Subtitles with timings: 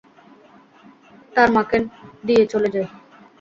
[1.35, 1.77] তার মাকে
[2.27, 2.87] দিয়ে চলে যাই।